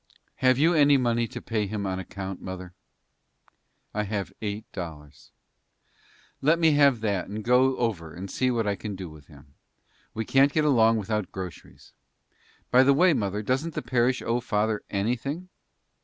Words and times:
"Have 0.37 0.57
you 0.57 0.73
any 0.73 0.97
money 0.97 1.27
to 1.27 1.39
pay 1.43 1.67
him 1.67 1.85
on 1.85 1.99
account, 1.99 2.41
mother?" 2.41 2.73
"I 3.93 4.01
have 4.01 4.33
eight 4.41 4.65
dollars." 4.71 5.29
"Let 6.41 6.57
me 6.57 6.71
have 6.71 7.01
that, 7.01 7.27
and 7.27 7.43
go 7.43 7.77
over 7.77 8.11
and 8.11 8.31
see 8.31 8.49
what 8.49 8.65
I 8.65 8.73
can 8.75 8.95
do 8.95 9.11
with 9.11 9.27
him. 9.27 9.53
We 10.15 10.25
can't 10.25 10.51
get 10.51 10.65
along 10.65 10.97
without 10.97 11.31
groceries. 11.31 11.93
By 12.71 12.81
the 12.81 12.95
way, 12.95 13.13
mother, 13.13 13.43
doesn't 13.43 13.75
the 13.75 13.83
parish 13.83 14.23
owe 14.23 14.39
father 14.39 14.81
anything?" 14.89 15.49